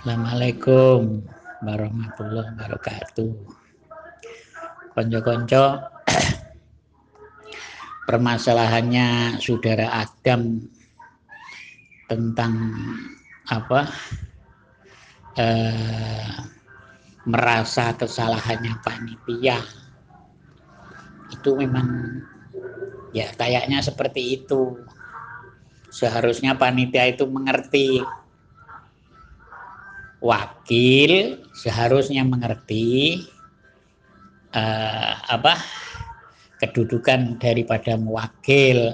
Assalamualaikum 0.00 1.28
warahmatullahi 1.60 2.56
wabarakatuh. 2.56 3.32
Konco-konco 4.96 5.64
permasalahannya 8.08 9.36
saudara 9.44 9.92
Adam 10.00 10.56
tentang 12.08 12.72
apa 13.44 13.92
eh, 15.36 16.32
merasa 17.28 17.92
kesalahannya 17.92 18.80
panitia 18.80 19.60
itu 21.28 21.50
memang 21.60 22.24
ya 23.12 23.28
kayaknya 23.36 23.84
seperti 23.84 24.40
itu. 24.40 24.80
Seharusnya 25.92 26.56
panitia 26.56 27.04
itu 27.04 27.28
mengerti 27.28 28.00
wakil 30.20 31.40
seharusnya 31.56 32.22
mengerti 32.28 33.24
uh, 34.52 35.16
apa 35.26 35.56
kedudukan 36.60 37.40
daripada 37.40 37.96
mewakil. 37.96 38.92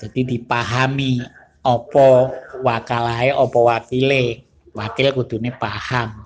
Jadi 0.00 0.20
dipahami 0.24 1.20
opo 1.60 2.32
wakalai 2.64 3.36
opo 3.36 3.68
wakile. 3.68 4.48
Wakil 4.72 5.12
kudune 5.12 5.52
paham. 5.60 6.24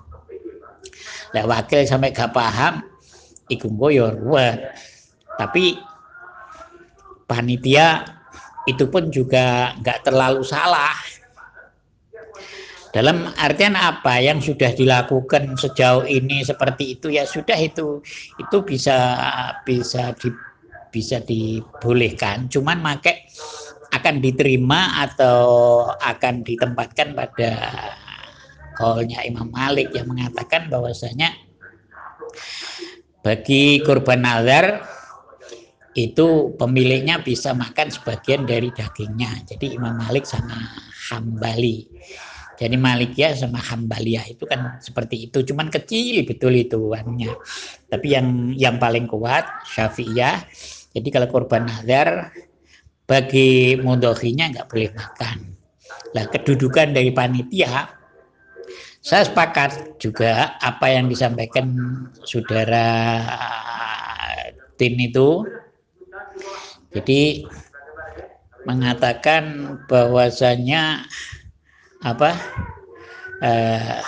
Lah 1.35 1.43
wakil 1.43 1.83
sampai 1.83 2.15
gak 2.15 2.31
paham 2.31 2.79
iku 3.51 3.67
ya 3.91 4.15
ruwet. 4.15 4.71
Tapi 5.35 5.75
panitia 7.27 8.05
itu 8.65 8.87
pun 8.87 9.11
juga 9.11 9.75
nggak 9.81 10.07
terlalu 10.09 10.41
salah 10.41 10.93
dalam 12.95 13.27
artian 13.35 13.75
apa 13.75 14.23
yang 14.23 14.39
sudah 14.39 14.71
dilakukan 14.71 15.59
sejauh 15.59 16.07
ini 16.07 16.47
seperti 16.47 16.95
itu 16.95 17.11
ya 17.11 17.27
sudah 17.27 17.59
itu 17.59 17.99
itu 18.39 18.57
bisa 18.63 18.95
bisa 19.67 20.15
di, 20.15 20.31
bisa 20.95 21.19
dibolehkan. 21.19 22.47
Cuman 22.47 22.79
make 22.79 23.27
akan 23.91 24.23
diterima 24.23 25.03
atau 25.03 25.43
akan 25.91 26.47
ditempatkan 26.47 27.11
pada 27.11 27.51
kaulnya 28.79 29.27
Imam 29.27 29.51
Malik 29.51 29.91
yang 29.91 30.07
mengatakan 30.07 30.71
bahwasanya 30.71 31.35
bagi 33.27 33.83
kurban 33.83 34.23
nazar 34.23 34.87
itu 35.99 36.55
pemiliknya 36.55 37.19
bisa 37.19 37.51
makan 37.51 37.91
sebagian 37.91 38.47
dari 38.47 38.71
dagingnya. 38.71 39.51
Jadi 39.51 39.75
Imam 39.75 39.99
Malik 39.99 40.23
sama 40.23 40.63
Hambali 41.11 41.91
jadi 42.55 42.75
Malikiyah 42.79 43.35
sama 43.35 43.59
Hambaliyah 43.59 44.31
itu 44.31 44.47
kan 44.47 44.79
seperti 44.79 45.27
itu, 45.27 45.43
cuman 45.43 45.67
kecil 45.67 46.23
betul 46.23 46.55
itu 46.55 46.79
uangnya. 46.95 47.35
Tapi 47.91 48.07
yang 48.15 48.55
yang 48.55 48.75
paling 48.79 49.11
kuat 49.11 49.43
Syafi'iyah. 49.75 50.47
Jadi 50.95 51.07
kalau 51.11 51.27
korban 51.27 51.67
nazar 51.67 52.31
bagi 53.03 53.75
mudohinya 53.75 54.55
nggak 54.55 54.67
boleh 54.71 54.89
makan. 54.95 55.37
Lah 56.15 56.25
kedudukan 56.31 56.95
dari 56.95 57.11
panitia 57.11 57.91
saya 59.05 59.21
sepakat 59.21 60.01
juga 60.01 60.57
apa 60.57 60.89
yang 60.89 61.05
disampaikan 61.05 61.69
saudara 62.25 63.21
Tin 64.81 64.97
itu. 64.97 65.45
Jadi 66.89 67.45
mengatakan 68.65 69.77
bahwasanya 69.85 71.05
apa 72.05 72.37
eh, 73.41 73.99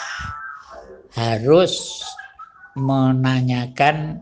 harus 1.18 2.06
menanyakan 2.78 4.22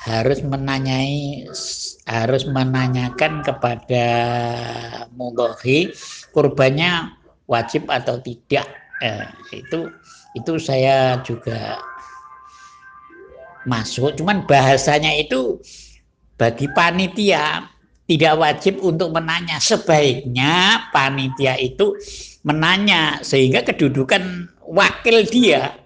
harus 0.00 0.42
menanyai 0.42 1.46
harus 2.10 2.42
menanyakan 2.48 3.46
kepada 3.46 4.08
mudhohi 5.14 5.94
kurbannya 6.34 7.14
wajib 7.50 7.86
atau 7.90 8.22
tidak. 8.22 8.66
Eh, 9.02 9.26
itu 9.52 9.90
itu 10.38 10.52
saya 10.56 11.18
juga 11.26 11.82
masuk. 13.66 14.16
Cuman 14.16 14.46
bahasanya 14.48 15.12
itu 15.18 15.58
bagi 16.40 16.70
panitia 16.72 17.68
tidak 18.10 18.34
wajib 18.42 18.82
untuk 18.82 19.14
menanya. 19.14 19.62
Sebaiknya 19.62 20.90
panitia 20.90 21.54
itu 21.62 21.94
menanya 22.42 23.22
sehingga 23.22 23.62
kedudukan 23.62 24.50
wakil 24.66 25.22
dia 25.30 25.78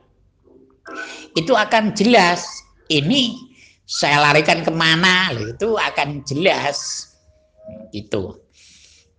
itu 1.36 1.52
akan 1.52 1.92
jelas. 1.92 2.48
Ini 2.88 3.36
saya 3.84 4.24
larikan 4.24 4.64
ke 4.64 4.72
mana? 4.72 5.36
Itu 5.36 5.76
akan 5.76 6.24
jelas. 6.24 7.12
Itu 7.92 8.40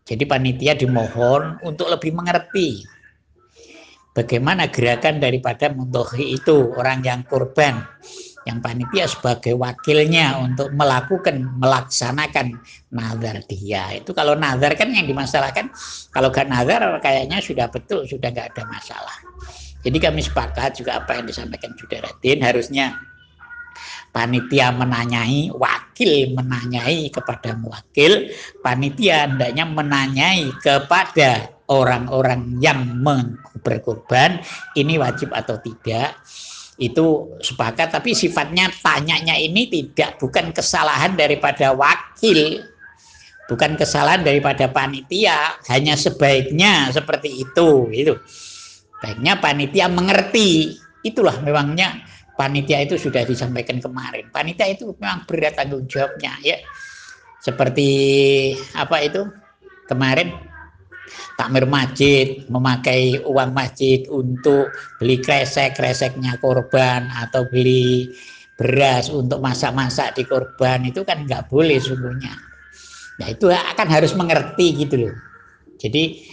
jadi 0.05 0.25
panitia 0.25 0.73
dimohon 0.77 1.61
untuk 1.65 1.89
lebih 1.89 2.13
mengerti 2.13 2.85
bagaimana 4.13 4.69
gerakan 4.69 5.17
daripada 5.17 5.73
muntohi 5.73 6.37
itu 6.37 6.73
orang 6.77 7.01
yang 7.01 7.21
korban 7.25 7.81
yang 8.45 8.61
panitia 8.61 9.09
sebagai 9.09 9.57
wakilnya 9.57 10.37
untuk 10.37 10.69
melakukan 10.77 11.57
melaksanakan 11.57 12.53
nazar 12.93 13.41
dia. 13.49 13.97
Itu 13.97 14.13
kalau 14.13 14.37
nazar 14.37 14.77
kan 14.77 14.93
yang 14.93 15.09
dimasalahkan 15.09 15.73
kalau 16.13 16.29
gak 16.29 16.45
nazar 16.45 17.01
kayaknya 17.01 17.41
sudah 17.41 17.65
betul 17.73 18.05
sudah 18.05 18.29
nggak 18.29 18.53
ada 18.53 18.63
masalah. 18.69 19.17
Jadi 19.81 19.97
kami 20.01 20.21
sepakat 20.21 20.81
juga 20.81 21.01
apa 21.01 21.17
yang 21.21 21.29
disampaikan 21.29 21.73
Din 22.21 22.41
harusnya 22.41 22.97
panitia 24.15 24.71
menanyai 24.71 25.51
wakil 25.51 26.31
menanyai 26.39 27.11
kepada 27.11 27.59
wakil 27.59 28.31
panitia 28.63 29.27
hendaknya 29.27 29.67
menanyai 29.67 30.55
kepada 30.63 31.51
orang-orang 31.67 32.61
yang 32.63 32.95
berkorban 33.59 34.39
ini 34.79 34.95
wajib 34.95 35.35
atau 35.35 35.59
tidak 35.59 36.15
itu 36.75 37.39
sepakat 37.39 37.95
tapi 37.95 38.11
sifatnya 38.11 38.67
tanyanya 38.83 39.39
ini 39.39 39.71
tidak 39.71 40.19
bukan 40.19 40.51
kesalahan 40.51 41.15
daripada 41.15 41.71
wakil. 41.71 42.63
Bukan 43.45 43.77
kesalahan 43.77 44.25
daripada 44.25 44.65
panitia 44.73 45.61
hanya 45.69 45.93
sebaiknya 45.93 46.89
seperti 46.89 47.45
itu 47.45 47.93
itu 47.93 48.17
baiknya 48.99 49.37
panitia 49.37 49.85
mengerti. 49.85 50.81
Itulah 51.05 51.37
memangnya 51.45 52.01
panitia 52.33 52.81
itu 52.81 52.97
sudah 52.97 53.21
disampaikan 53.21 53.77
kemarin. 53.77 54.33
Panitia 54.33 54.73
itu 54.73 54.97
memang 54.97 55.29
berat 55.29 55.53
tanggung 55.53 55.85
jawabnya 55.85 56.33
ya. 56.41 56.57
Seperti 57.45 57.89
apa 58.73 59.05
itu? 59.05 59.29
Kemarin 59.85 60.33
takmir 61.37 61.65
masjid, 61.67 62.41
memakai 62.47 63.21
uang 63.23 63.51
masjid 63.51 64.03
untuk 64.09 64.71
beli 64.97 65.19
kresek-kreseknya 65.21 66.39
korban 66.39 67.11
atau 67.11 67.45
beli 67.49 68.09
beras 68.55 69.11
untuk 69.11 69.43
masak-masak 69.43 70.15
di 70.15 70.23
korban 70.23 70.87
itu 70.87 71.03
kan 71.03 71.27
nggak 71.27 71.51
boleh 71.51 71.75
sungguhnya. 71.77 72.33
Nah 73.19 73.27
itu 73.31 73.51
akan 73.51 73.87
harus 73.87 74.15
mengerti 74.15 74.75
gitu 74.75 75.07
loh. 75.07 75.15
Jadi 75.75 76.23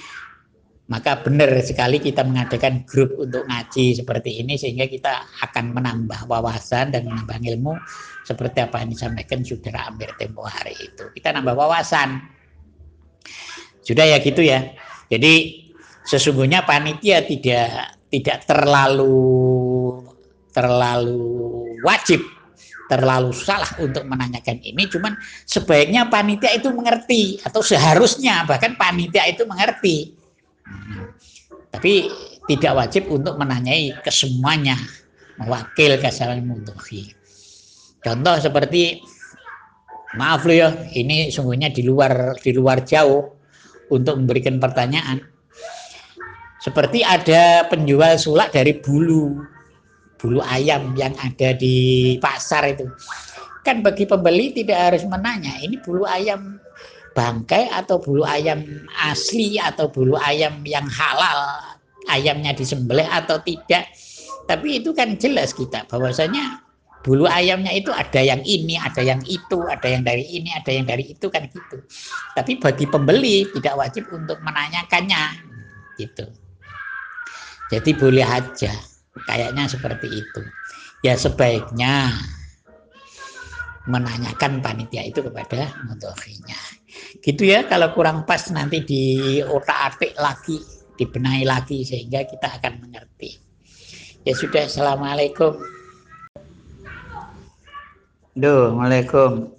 maka 0.91 1.23
benar 1.25 1.49
sekali 1.63 2.03
kita 2.03 2.21
mengadakan 2.27 2.85
grup 2.85 3.17
untuk 3.17 3.47
ngaji 3.49 3.97
seperti 3.97 4.45
ini 4.45 4.59
sehingga 4.59 4.91
kita 4.91 5.25
akan 5.41 5.73
menambah 5.73 6.27
wawasan 6.29 6.93
dan 6.93 7.09
menambah 7.09 7.39
ilmu 7.39 7.79
seperti 8.27 8.61
apa 8.61 8.83
yang 8.83 8.91
disampaikan 8.93 9.41
saudara 9.47 9.89
Amir 9.89 10.13
tempo 10.21 10.45
hari 10.45 10.77
itu. 10.77 11.09
Kita 11.17 11.33
nambah 11.33 11.55
wawasan. 11.55 12.19
Sudah 13.83 14.07
ya 14.07 14.19
gitu 14.23 14.43
ya. 14.43 14.73
Jadi 15.11 15.67
sesungguhnya 16.07 16.65
panitia 16.67 17.23
tidak 17.27 17.99
tidak 18.11 18.47
terlalu 18.47 20.03
terlalu 20.53 21.67
wajib 21.83 22.23
terlalu 22.89 23.33
salah 23.33 23.71
untuk 23.81 24.05
menanyakan 24.05 24.63
ini. 24.63 24.89
Cuman 24.89 25.17
sebaiknya 25.45 26.07
panitia 26.09 26.55
itu 26.55 26.71
mengerti 26.71 27.41
atau 27.43 27.61
seharusnya 27.65 28.45
bahkan 28.47 28.79
panitia 28.79 29.27
itu 29.29 29.43
mengerti. 29.49 30.15
Tapi 31.73 32.09
tidak 32.47 32.73
wajib 32.75 33.09
untuk 33.09 33.39
menanyai 33.39 33.97
kesemuanya 34.05 34.77
mewakil 35.41 35.97
kesalahan 35.99 36.45
mutuhi 36.45 37.15
contoh 38.03 38.35
seperti 38.39 39.01
maaf 40.19 40.45
loh 40.45 40.57
ya 40.57 40.69
ini 40.93 41.33
sungguhnya 41.33 41.73
di 41.73 41.87
luar 41.87 42.37
di 42.43 42.53
luar 42.53 42.85
jauh 42.85 43.42
untuk 43.93 44.17
memberikan 44.17 44.57
pertanyaan. 44.57 45.21
Seperti 46.65 47.05
ada 47.05 47.67
penjual 47.69 48.17
sulak 48.17 48.55
dari 48.55 48.79
bulu, 48.81 49.43
bulu 50.17 50.41
ayam 50.41 50.95
yang 50.97 51.13
ada 51.21 51.53
di 51.53 52.17
pasar 52.23 52.73
itu. 52.73 52.89
Kan 53.67 53.85
bagi 53.85 54.09
pembeli 54.09 54.55
tidak 54.55 54.91
harus 54.91 55.05
menanya, 55.07 55.53
ini 55.61 55.77
bulu 55.83 56.07
ayam 56.07 56.63
bangkai 57.13 57.69
atau 57.71 58.01
bulu 58.01 58.25
ayam 58.25 58.65
asli 59.05 59.61
atau 59.61 59.87
bulu 59.93 60.17
ayam 60.17 60.65
yang 60.65 60.89
halal 60.89 61.61
ayamnya 62.09 62.57
disembelih 62.57 63.07
atau 63.07 63.39
tidak 63.45 63.87
tapi 64.51 64.83
itu 64.83 64.91
kan 64.97 65.15
jelas 65.21 65.55
kita 65.55 65.87
bahwasanya 65.87 66.65
bulu 67.03 67.27
ayamnya 67.27 67.75
itu 67.75 67.91
ada 67.91 68.23
yang 68.23 68.41
ini, 68.47 68.79
ada 68.79 69.03
yang 69.03 69.19
itu, 69.27 69.59
ada 69.67 69.85
yang 69.91 70.07
dari 70.07 70.23
ini, 70.23 70.55
ada 70.55 70.71
yang 70.71 70.87
dari 70.87 71.11
itu 71.11 71.27
kan 71.29 71.51
gitu. 71.51 71.83
Tapi 72.39 72.63
bagi 72.63 72.87
pembeli 72.87 73.51
tidak 73.59 73.75
wajib 73.75 74.07
untuk 74.15 74.39
menanyakannya 74.41 75.43
gitu. 75.99 76.31
Jadi 77.75 77.91
boleh 77.99 78.23
aja, 78.23 78.73
kayaknya 79.27 79.67
seperti 79.67 80.09
itu. 80.23 80.43
Ya 81.03 81.19
sebaiknya 81.19 82.15
menanyakan 83.91 84.63
panitia 84.63 85.03
itu 85.03 85.27
kepada 85.27 85.75
mudhofinya. 85.91 86.61
Gitu 87.19 87.51
ya, 87.51 87.67
kalau 87.67 87.91
kurang 87.91 88.23
pas 88.23 88.47
nanti 88.55 88.87
di 88.87 89.03
otak-atik 89.43 90.15
lagi, 90.23 90.63
dibenahi 90.95 91.43
lagi 91.43 91.83
sehingga 91.83 92.23
kita 92.23 92.63
akan 92.63 92.79
mengerti. 92.87 93.43
Ya 94.23 94.39
sudah, 94.39 94.71
Assalamualaikum. 94.71 95.72
Duh, 98.33 98.73
Assalamualaikum. 98.73 99.53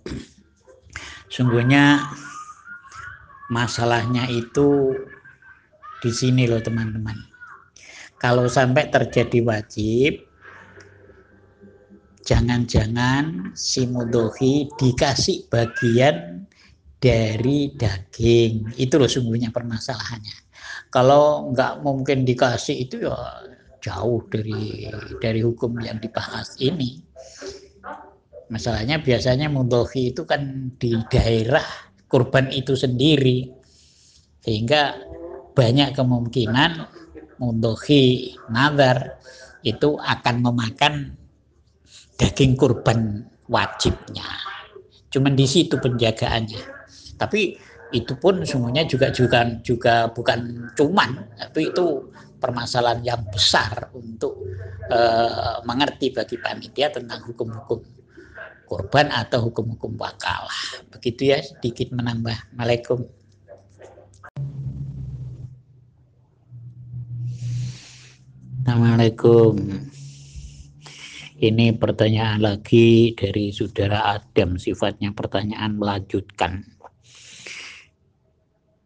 Sungguhnya 1.30 2.10
masalahnya 3.54 4.26
itu 4.34 4.98
di 6.02 6.10
sini 6.10 6.50
loh 6.50 6.58
teman-teman. 6.58 7.14
Kalau 8.18 8.50
sampai 8.50 8.90
terjadi 8.90 9.46
wajib, 9.46 10.26
jangan-jangan 12.26 13.54
si 13.54 13.86
mudohi 13.86 14.66
dikasih 14.82 15.46
bagian 15.54 16.50
dari 16.98 17.70
daging. 17.78 18.74
Itu 18.74 18.98
loh 18.98 19.06
sungguhnya 19.06 19.54
permasalahannya. 19.54 20.50
Kalau 20.90 21.54
nggak 21.54 21.86
mungkin 21.86 22.26
dikasih 22.26 22.90
itu 22.90 23.06
ya 23.06 23.22
jauh 23.86 24.26
dari 24.34 24.90
dari 25.22 25.46
hukum 25.46 25.78
yang 25.78 26.02
dibahas 26.02 26.58
ini. 26.58 27.06
Masalahnya 28.52 29.00
biasanya 29.00 29.48
mundohi 29.48 30.12
itu 30.12 30.28
kan 30.28 30.74
di 30.76 30.96
daerah 31.08 31.64
kurban 32.12 32.52
itu 32.52 32.76
sendiri. 32.76 33.48
Sehingga 34.44 35.00
banyak 35.56 35.96
kemungkinan 35.96 36.72
mundohi 37.40 38.36
nazar 38.52 39.20
itu 39.64 39.96
akan 39.96 40.36
memakan 40.44 41.16
daging 42.20 42.60
kurban 42.60 43.24
wajibnya. 43.48 44.28
Cuman 45.08 45.34
di 45.40 45.48
situ 45.48 45.80
penjagaannya. 45.80 46.64
Tapi 47.16 47.56
itu 47.94 48.18
pun 48.18 48.42
semuanya 48.42 48.84
juga 48.90 49.14
juga 49.14 49.46
juga 49.62 50.10
bukan 50.10 50.74
cuman, 50.74 51.30
tapi 51.38 51.70
itu 51.70 52.10
permasalahan 52.42 53.06
yang 53.06 53.22
besar 53.30 53.94
untuk 53.94 54.36
uh, 54.90 55.62
mengerti 55.64 56.10
bagi 56.12 56.42
panitia 56.42 56.90
tentang 56.92 57.22
hukum-hukum 57.30 58.03
korban 58.66 59.12
atau 59.14 59.50
hukum-hukum 59.50 59.96
wakalah. 59.98 60.84
Begitu 60.94 61.36
ya 61.36 61.40
sedikit 61.42 61.92
menambah. 61.92 62.34
Assalamualaikum. 62.34 63.00
Assalamualaikum. 68.64 69.54
Ini 71.44 71.76
pertanyaan 71.76 72.40
lagi 72.40 73.12
dari 73.20 73.52
saudara 73.52 74.16
Adam, 74.16 74.56
sifatnya 74.56 75.12
pertanyaan 75.12 75.76
melanjutkan. 75.76 76.64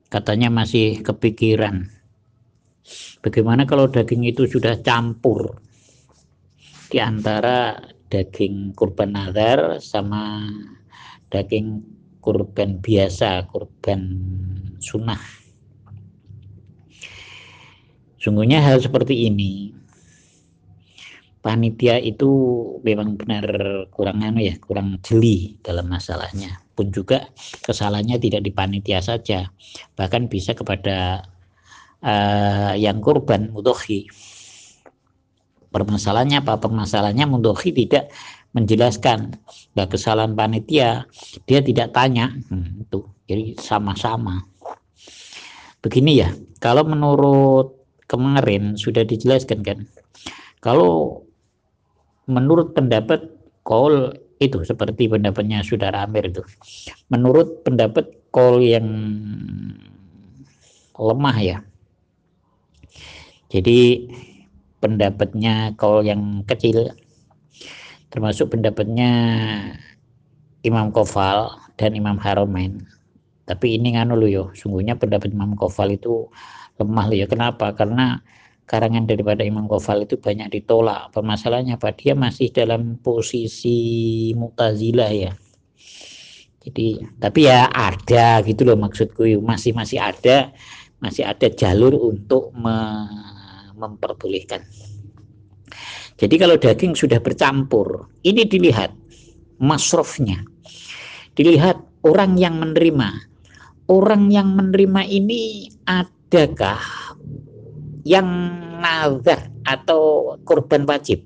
Katanya 0.10 0.50
masih 0.50 1.06
kepikiran 1.06 1.98
Bagaimana 3.28 3.68
kalau 3.68 3.92
daging 3.92 4.24
itu 4.30 4.48
sudah 4.48 4.80
campur 4.80 5.60
di 6.88 7.04
antara 7.04 7.76
daging 8.08 8.72
kurban 8.74 9.16
nazar 9.16 9.80
sama 9.84 10.48
daging 11.32 11.84
kurban 12.24 12.84
biasa, 12.84 13.48
kurban 13.48 14.02
sunnah. 14.84 15.20
Sungguhnya 18.20 18.60
hal 18.60 18.84
seperti 18.84 19.32
ini 19.32 19.72
panitia 21.40 21.96
itu 22.04 22.28
memang 22.84 23.16
benar 23.16 23.48
kurang 23.96 24.20
anu 24.20 24.44
ya, 24.44 24.60
kurang 24.60 25.00
jeli 25.00 25.56
dalam 25.64 25.88
masalahnya. 25.88 26.60
Pun 26.76 26.92
juga 26.92 27.32
kesalahannya 27.64 28.20
tidak 28.20 28.44
di 28.44 28.52
panitia 28.52 29.00
saja, 29.00 29.48
bahkan 29.96 30.28
bisa 30.28 30.52
kepada 30.52 31.24
uh, 32.04 32.76
yang 32.76 33.00
kurban 33.00 33.56
mudhohi. 33.56 34.12
Permasalahannya 35.78 36.42
apa? 36.42 36.58
Permasalahannya? 36.58 37.26
Mudhohi 37.30 37.70
tidak 37.76 38.10
menjelaskan. 38.58 39.38
Nah, 39.78 39.86
kesalahan 39.86 40.34
panitia 40.34 41.06
dia 41.46 41.60
tidak 41.62 41.94
tanya. 41.94 42.34
Hmm, 42.50 42.82
itu. 42.82 43.06
Jadi 43.30 43.60
sama-sama. 43.62 44.42
Begini 45.84 46.18
ya 46.18 46.34
kalau 46.58 46.84
menurut 46.84 47.78
kemarin 48.10 48.74
sudah 48.80 49.06
dijelaskan 49.06 49.62
kan 49.62 49.80
kalau 50.64 51.22
menurut 52.26 52.74
pendapat 52.74 53.30
kol 53.62 54.16
itu 54.42 54.62
seperti 54.66 55.10
pendapatnya 55.10 55.62
saudara 55.62 56.06
Amir 56.06 56.30
itu 56.30 56.42
menurut 57.14 57.62
pendapat 57.62 58.10
kol 58.34 58.62
yang 58.62 58.86
lemah 60.98 61.38
ya. 61.38 61.58
Jadi 63.48 64.10
pendapatnya 64.78 65.74
kalau 65.76 66.06
yang 66.06 66.46
kecil 66.46 66.94
termasuk 68.08 68.54
pendapatnya 68.56 69.12
Imam 70.64 70.90
Kofal 70.94 71.54
dan 71.76 71.94
Imam 71.94 72.18
Haromain. 72.18 72.82
Tapi 73.48 73.80
ini 73.80 73.96
nganu 73.96 74.20
lo 74.20 74.28
yo, 74.28 74.52
sungguhnya 74.52 75.00
pendapat 75.00 75.32
Imam 75.32 75.56
Kofal 75.56 75.96
itu 75.96 76.28
lemah 76.76 77.06
lo 77.08 77.16
ya. 77.16 77.28
Kenapa? 77.32 77.72
Karena 77.72 78.20
karangan 78.68 79.08
daripada 79.08 79.48
Imam 79.48 79.68
Kofal 79.72 80.04
itu 80.04 80.20
banyak 80.20 80.52
ditolak. 80.52 81.16
Permasalahannya 81.16 81.80
apa? 81.80 81.96
Dia 81.96 82.14
masih 82.16 82.52
dalam 82.52 83.00
posisi 83.00 84.32
Mu'tazilah 84.36 85.12
ya. 85.16 85.32
Jadi, 86.68 87.00
tapi 87.16 87.48
ya 87.48 87.72
ada 87.72 88.44
gitu 88.44 88.68
loh 88.68 88.76
maksudku, 88.76 89.24
masih 89.40 89.72
masih 89.72 90.04
ada 90.04 90.52
masih 90.98 91.24
ada 91.30 91.48
jalur 91.54 91.94
untuk 91.94 92.50
me 92.58 93.06
memperbolehkan. 93.78 94.66
Jadi 96.18 96.36
kalau 96.42 96.58
daging 96.58 96.98
sudah 96.98 97.22
bercampur, 97.22 98.10
ini 98.26 98.42
dilihat 98.50 98.90
masrofnya. 99.62 100.42
Dilihat 101.38 101.78
orang 102.02 102.42
yang 102.42 102.58
menerima. 102.58 103.30
Orang 103.88 104.34
yang 104.34 104.58
menerima 104.58 105.06
ini 105.08 105.72
adakah 105.88 106.82
yang 108.04 108.28
nazar 108.84 109.48
atau 109.64 110.36
korban 110.44 110.84
wajib? 110.84 111.24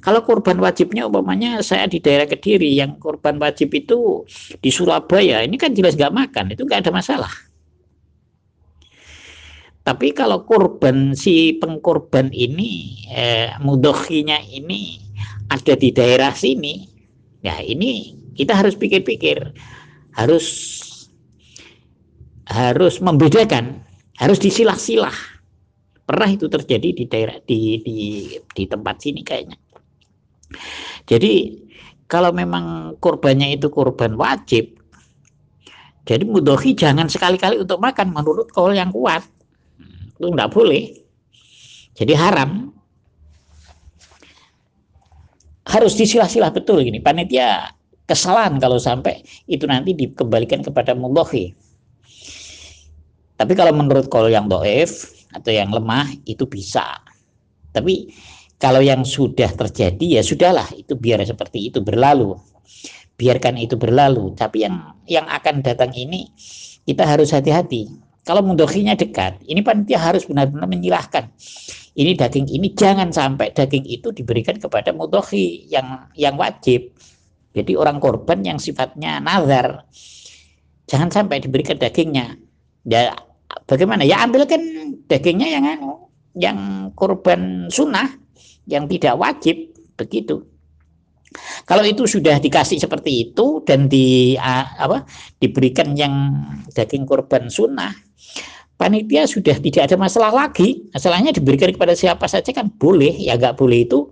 Kalau 0.00 0.22
korban 0.22 0.62
wajibnya 0.62 1.10
umpamanya 1.10 1.58
saya 1.66 1.90
di 1.90 1.98
daerah 1.98 2.30
Kediri 2.30 2.78
yang 2.78 2.94
korban 3.02 3.42
wajib 3.42 3.74
itu 3.74 4.22
di 4.62 4.70
Surabaya 4.70 5.42
ini 5.42 5.58
kan 5.58 5.74
jelas 5.74 5.98
nggak 5.98 6.14
makan 6.14 6.54
itu 6.54 6.62
nggak 6.62 6.86
ada 6.86 6.94
masalah 6.94 7.34
tapi 9.86 10.10
kalau 10.10 10.42
korban 10.42 11.14
si 11.14 11.54
pengkorban 11.62 12.34
ini 12.34 13.06
eh, 13.06 13.54
mudohinya 13.62 14.34
ini 14.42 14.98
ada 15.46 15.78
di 15.78 15.94
daerah 15.94 16.34
sini, 16.34 16.90
ya 17.38 17.62
ini 17.62 18.18
kita 18.34 18.50
harus 18.58 18.74
pikir-pikir, 18.74 19.54
harus 20.18 20.46
harus 22.50 22.98
membedakan, 22.98 23.86
harus 24.18 24.42
disilah-silah. 24.42 25.14
Pernah 26.02 26.34
itu 26.34 26.50
terjadi 26.50 26.90
di 26.90 27.04
daerah 27.06 27.38
di 27.46 27.78
di 27.78 27.98
di 28.42 28.64
tempat 28.66 28.98
sini 28.98 29.22
kayaknya. 29.22 29.54
Jadi 31.06 31.62
kalau 32.10 32.34
memang 32.34 32.98
korbannya 32.98 33.54
itu 33.54 33.70
korban 33.70 34.18
wajib, 34.18 34.82
jadi 36.02 36.26
mudohi 36.26 36.74
jangan 36.74 37.06
sekali-kali 37.06 37.62
untuk 37.62 37.78
makan 37.78 38.10
menurut 38.10 38.50
kol 38.50 38.74
yang 38.74 38.90
kuat 38.90 39.35
itu 40.16 40.26
enggak 40.32 40.52
boleh. 40.52 40.84
Jadi 41.96 42.12
haram. 42.16 42.72
Harus 45.66 45.98
disilah-silah 45.98 46.52
betul 46.54 46.80
gini. 46.84 47.02
Panitia 47.02 47.72
kesalahan 48.06 48.56
kalau 48.62 48.78
sampai 48.78 49.20
itu 49.50 49.66
nanti 49.66 49.92
dikembalikan 49.92 50.62
kepada 50.62 50.94
mubahi. 50.94 51.52
Tapi 53.36 53.52
kalau 53.52 53.76
menurut 53.76 54.08
kalau 54.08 54.32
yang 54.32 54.48
doef 54.48 55.12
atau 55.34 55.52
yang 55.52 55.68
lemah 55.68 56.08
itu 56.24 56.48
bisa. 56.48 56.96
Tapi 57.74 58.08
kalau 58.56 58.80
yang 58.80 59.04
sudah 59.04 59.52
terjadi 59.52 60.20
ya 60.20 60.22
sudahlah 60.24 60.64
itu 60.72 60.96
biar 60.96 61.20
seperti 61.26 61.68
itu 61.68 61.84
berlalu. 61.84 62.38
Biarkan 63.20 63.60
itu 63.60 63.76
berlalu. 63.76 64.32
Tapi 64.32 64.64
yang 64.64 64.96
yang 65.04 65.28
akan 65.28 65.60
datang 65.60 65.92
ini 65.92 66.30
kita 66.88 67.04
harus 67.04 67.34
hati-hati 67.34 68.05
kalau 68.26 68.42
mudohinya 68.42 68.98
dekat, 68.98 69.38
ini 69.46 69.62
panitia 69.62 70.02
harus 70.02 70.26
benar-benar 70.26 70.66
menyilahkan. 70.66 71.30
Ini 71.94 72.18
daging 72.18 72.50
ini 72.50 72.74
jangan 72.74 73.14
sampai 73.14 73.54
daging 73.54 73.86
itu 73.86 74.10
diberikan 74.10 74.58
kepada 74.58 74.90
mudohi 74.90 75.70
yang 75.70 76.10
yang 76.18 76.34
wajib. 76.34 76.90
Jadi 77.54 77.72
orang 77.78 78.02
korban 78.02 78.42
yang 78.42 78.58
sifatnya 78.58 79.22
nazar, 79.22 79.86
jangan 80.90 81.08
sampai 81.08 81.38
diberikan 81.38 81.78
dagingnya. 81.78 82.34
Ya 82.82 83.14
bagaimana? 83.64 84.02
Ya 84.02 84.20
ambilkan 84.26 84.60
dagingnya 85.06 85.46
yang 85.46 85.64
anu, 85.64 86.10
yang 86.34 86.58
korban 86.98 87.70
sunnah, 87.70 88.10
yang 88.66 88.90
tidak 88.90 89.16
wajib 89.22 89.70
begitu. 89.94 90.42
Kalau 91.62 91.86
itu 91.86 92.10
sudah 92.10 92.42
dikasih 92.42 92.82
seperti 92.82 93.30
itu 93.30 93.62
dan 93.62 93.86
di 93.86 94.34
apa 94.40 95.06
diberikan 95.38 95.94
yang 95.94 96.12
daging 96.74 97.08
korban 97.08 97.48
sunnah, 97.48 98.05
panitia 98.76 99.24
sudah 99.24 99.56
tidak 99.56 99.88
ada 99.88 99.96
masalah 99.96 100.32
lagi. 100.32 100.86
Masalahnya 100.92 101.32
diberikan 101.32 101.72
kepada 101.72 101.96
siapa 101.96 102.28
saja 102.28 102.52
kan 102.52 102.68
boleh, 102.68 103.12
ya 103.16 103.34
nggak 103.36 103.56
boleh 103.56 103.88
itu 103.88 104.08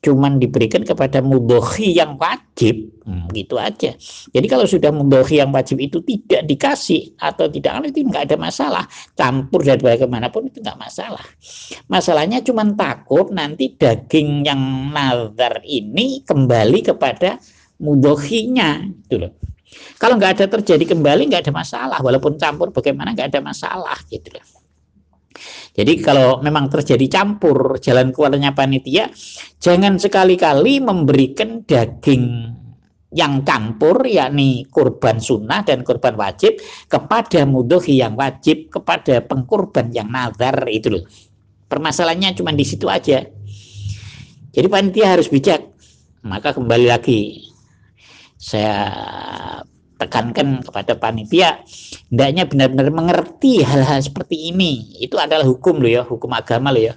cuman 0.00 0.40
diberikan 0.40 0.80
kepada 0.80 1.20
mudohi 1.20 1.92
yang 1.92 2.16
wajib. 2.16 2.88
Hmm, 3.04 3.28
gitu 3.36 3.60
aja. 3.60 3.92
Jadi 4.32 4.46
kalau 4.48 4.64
sudah 4.64 4.88
mudohi 4.88 5.44
yang 5.44 5.52
wajib 5.52 5.76
itu 5.76 6.00
tidak 6.00 6.48
dikasih 6.48 7.12
atau 7.20 7.52
tidak 7.52 7.84
itu 7.92 8.00
nggak 8.08 8.32
ada 8.32 8.36
masalah. 8.40 8.84
Campur 9.12 9.60
dari 9.60 9.80
bagaimanapun 9.80 10.48
itu 10.48 10.64
nggak 10.64 10.80
masalah. 10.80 11.24
Masalahnya 11.92 12.40
cuma 12.40 12.64
takut 12.72 13.28
nanti 13.28 13.76
daging 13.76 14.48
yang 14.48 14.60
nazar 14.88 15.60
ini 15.68 16.24
kembali 16.24 16.80
kepada 16.80 17.36
mudohinya 17.80 18.84
gitu 19.04 19.28
loh 19.28 19.32
kalau 20.00 20.18
nggak 20.18 20.40
ada 20.40 20.46
terjadi 20.58 20.94
kembali 20.96 21.30
nggak 21.30 21.46
ada 21.48 21.52
masalah 21.54 21.98
walaupun 22.02 22.36
campur 22.36 22.74
bagaimana 22.74 23.14
nggak 23.14 23.34
ada 23.34 23.40
masalah 23.42 23.96
gitu 24.10 24.34
loh 24.34 24.60
jadi 25.70 26.02
kalau 26.02 26.42
memang 26.42 26.66
terjadi 26.66 27.06
campur 27.06 27.78
jalan 27.78 28.10
keluarnya 28.10 28.52
panitia, 28.52 29.08
jangan 29.62 29.96
sekali-kali 29.96 30.82
memberikan 30.82 31.62
daging 31.62 32.58
yang 33.10 33.42
campur 33.42 34.06
yakni 34.06 34.66
kurban 34.70 35.18
sunnah 35.18 35.66
dan 35.66 35.82
kurban 35.82 36.14
wajib 36.14 36.62
kepada 36.86 37.42
mudhohi 37.42 37.98
yang 38.02 38.14
wajib 38.14 38.70
kepada 38.70 39.22
pengkurban 39.26 39.90
yang 39.90 40.10
nazar 40.10 40.66
itu 40.70 40.98
loh. 40.98 41.04
Permasalahannya 41.70 42.34
cuma 42.34 42.50
di 42.50 42.66
situ 42.66 42.90
aja. 42.90 43.22
Jadi 44.50 44.66
panitia 44.66 45.14
harus 45.14 45.30
bijak. 45.30 45.70
Maka 46.26 46.52
kembali 46.52 46.86
lagi 46.90 47.49
saya 48.40 48.88
tekankan 50.00 50.64
kepada 50.64 50.96
panitia 50.96 51.60
hendaknya 52.08 52.48
benar-benar 52.48 52.88
mengerti 52.88 53.60
hal-hal 53.60 54.00
seperti 54.00 54.48
ini. 54.48 54.96
Itu 54.96 55.20
adalah 55.20 55.44
hukum 55.44 55.76
loh 55.84 55.92
ya 55.92 56.02
hukum 56.08 56.32
agama 56.32 56.72
loh 56.72 56.80
ya. 56.80 56.94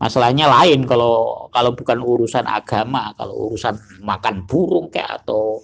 Masalahnya 0.00 0.48
lain 0.48 0.88
kalau 0.88 1.46
kalau 1.52 1.76
bukan 1.76 2.00
urusan 2.00 2.48
agama 2.48 3.12
kalau 3.20 3.52
urusan 3.52 3.76
makan 4.00 4.48
burung 4.48 4.88
kayak 4.88 5.20
atau 5.20 5.60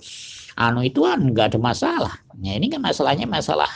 anu 0.61 0.85
itu 0.85 1.09
kan 1.09 1.17
nggak 1.25 1.57
ada 1.57 1.59
masalah. 1.59 2.15
Ya 2.45 2.53
ini 2.53 2.69
kan 2.69 2.85
masalahnya 2.85 3.25
masalah 3.25 3.73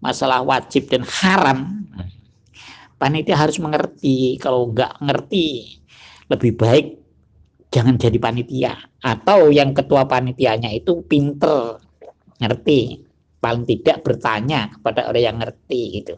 masalah 0.00 0.40
wajib 0.40 0.88
dan 0.88 1.04
haram. 1.04 1.84
Panitia 2.96 3.36
harus 3.36 3.60
mengerti. 3.60 4.40
Kalau 4.40 4.72
nggak 4.72 5.04
ngerti 5.04 5.76
lebih 6.32 6.56
baik 6.56 7.01
jangan 7.72 7.96
jadi 7.96 8.18
panitia. 8.20 8.76
Atau 9.00 9.48
yang 9.48 9.72
ketua 9.72 10.04
panitianya 10.04 10.70
itu 10.70 11.00
pinter 11.08 11.80
ngerti. 12.38 13.00
Paling 13.42 13.66
tidak 13.66 14.06
bertanya 14.06 14.70
kepada 14.70 15.10
orang 15.10 15.24
yang 15.24 15.36
ngerti 15.40 15.80
gitu. 15.98 16.14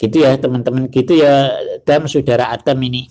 Gitu 0.00 0.16
ya 0.16 0.34
teman-teman. 0.40 0.88
Gitu 0.90 1.20
ya 1.20 1.52
dan 1.84 2.08
saudara 2.08 2.50
Adam 2.50 2.80
ini. 2.82 3.06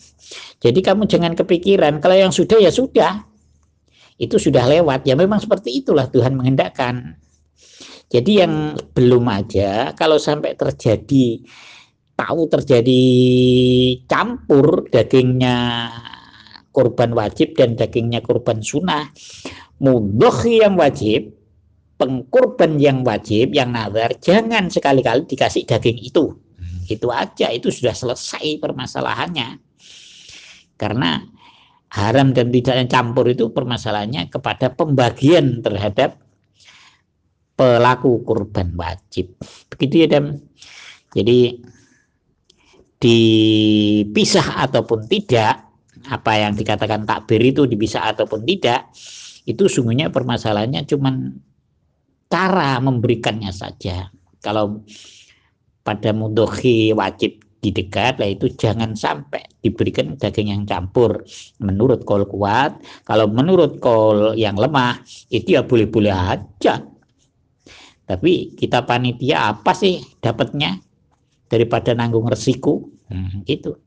Jadi 0.59 0.81
kamu 0.83 1.07
jangan 1.07 1.37
kepikiran 1.37 2.01
kalau 2.03 2.17
yang 2.17 2.33
sudah 2.33 2.59
ya 2.59 2.73
sudah. 2.73 3.23
Itu 4.19 4.41
sudah 4.41 4.67
lewat. 4.67 5.07
Ya 5.07 5.15
memang 5.15 5.39
seperti 5.39 5.85
itulah 5.85 6.09
Tuhan 6.11 6.35
menghendakkan. 6.35 7.15
Jadi 8.11 8.43
yang 8.43 8.75
belum 8.91 9.23
aja 9.31 9.95
kalau 9.95 10.19
sampai 10.19 10.59
terjadi 10.59 11.39
tahu 12.19 12.41
terjadi 12.51 13.03
campur 14.03 14.91
dagingnya 14.91 15.87
korban 16.71 17.11
wajib 17.11 17.53
dan 17.55 17.75
dagingnya 17.75 18.23
korban 18.23 18.63
sunnah 18.63 19.11
mudah 19.79 20.37
yang 20.47 20.79
wajib 20.79 21.41
pengkorban 22.01 22.81
yang 22.81 23.05
wajib, 23.05 23.53
yang 23.53 23.69
nazar, 23.69 24.17
jangan 24.17 24.73
sekali-kali 24.73 25.29
dikasih 25.29 25.69
daging 25.69 26.01
itu. 26.01 26.33
Itu 26.89 27.13
aja, 27.13 27.53
itu 27.53 27.69
sudah 27.69 27.93
selesai 27.93 28.57
permasalahannya. 28.57 29.61
Karena 30.81 31.21
haram 31.93 32.33
dan 32.33 32.49
tidaknya 32.49 32.89
campur 32.89 33.29
itu 33.29 33.53
permasalahannya 33.53 34.33
kepada 34.33 34.73
pembagian 34.73 35.61
terhadap 35.61 36.17
pelaku 37.53 38.25
kurban 38.25 38.73
wajib. 38.73 39.37
Begitu 39.69 39.93
ya, 40.01 40.07
Dam. 40.17 40.41
Jadi 41.13 41.61
dipisah 42.97 44.65
ataupun 44.65 45.05
tidak, 45.05 45.70
apa 46.09 46.31
yang 46.39 46.57
dikatakan 46.57 47.05
takbir 47.05 47.41
itu 47.43 47.67
dipisah 47.69 48.15
ataupun 48.15 48.47
tidak, 48.47 48.89
itu 49.45 49.67
sungguhnya 49.67 50.09
permasalahannya 50.09 50.85
cuman 50.87 51.35
cara 52.31 52.79
memberikannya 52.79 53.51
saja. 53.51 54.07
Kalau 54.41 54.81
pada 55.83 56.13
mudohi 56.13 56.95
wajib 56.95 57.41
di 57.61 57.69
dekat, 57.69 58.17
lah 58.17 58.29
itu 58.29 58.49
jangan 58.57 58.97
sampai 58.97 59.45
diberikan 59.61 60.17
daging 60.17 60.49
yang 60.49 60.63
campur 60.65 61.21
menurut 61.61 62.01
kol 62.09 62.25
kuat. 62.25 62.81
Kalau 63.05 63.29
menurut 63.29 63.77
kol 63.77 64.33
yang 64.33 64.57
lemah, 64.57 64.97
itu 65.29 65.53
ya 65.53 65.61
boleh-boleh 65.61 66.09
aja. 66.09 66.81
Tapi 68.09 68.57
kita 68.57 68.83
panitia 68.83 69.53
apa 69.53 69.71
sih 69.77 70.01
dapatnya 70.19 70.81
daripada 71.47 71.93
nanggung 71.93 72.25
resiko? 72.25 72.89
Hmm, 73.07 73.45
itu. 73.45 73.77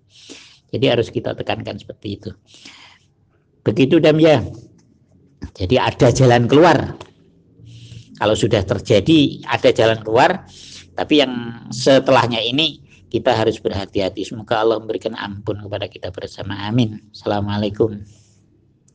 Jadi 0.75 0.87
harus 0.91 1.09
kita 1.15 1.39
tekankan 1.39 1.79
seperti 1.79 2.19
itu. 2.19 2.31
Begitu 3.63 4.03
Dam 4.03 4.19
ya. 4.19 4.43
Jadi 5.55 5.79
ada 5.79 6.11
jalan 6.11 6.51
keluar. 6.51 6.99
Kalau 8.19 8.35
sudah 8.35 8.67
terjadi 8.67 9.47
ada 9.47 9.71
jalan 9.71 10.03
keluar. 10.03 10.43
Tapi 10.95 11.15
yang 11.23 11.33
setelahnya 11.71 12.43
ini 12.43 12.83
kita 13.07 13.31
harus 13.39 13.63
berhati-hati. 13.63 14.27
Semoga 14.27 14.67
Allah 14.67 14.83
memberikan 14.83 15.15
ampun 15.15 15.63
kepada 15.63 15.87
kita 15.87 16.11
bersama. 16.11 16.67
Amin. 16.67 16.99
Assalamualaikum 17.15 18.24